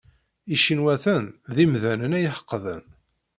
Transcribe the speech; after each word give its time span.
Icinwaten 0.55 1.25
d 1.55 1.55
imdanen 1.63 2.17
ay 2.17 2.25
iḥeqden. 2.29 2.83